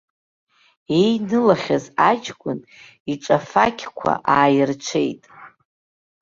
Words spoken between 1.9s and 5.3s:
аҷкәын иҿафақьқәа ааирҽеит.